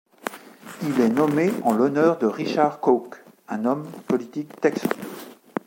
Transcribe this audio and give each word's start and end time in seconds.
Il 0.81 0.99
est 0.99 1.09
nommé 1.11 1.51
en 1.63 1.73
l'honneur 1.75 2.17
de 2.17 2.25
Richard 2.25 2.79
Coke, 2.79 3.23
un 3.47 3.65
homme 3.65 3.85
politique 4.07 4.59
texan. 4.59 4.89